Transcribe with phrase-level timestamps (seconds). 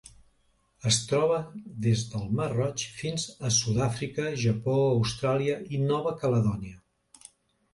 [0.91, 1.35] Es troba
[1.87, 7.25] des del Mar Roig fins a Sud-àfrica, Japó, Austràlia i Nova Caledònia.